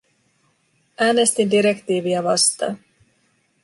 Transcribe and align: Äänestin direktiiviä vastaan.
Äänestin 0.99 1.51
direktiiviä 1.51 2.23
vastaan. 2.23 2.77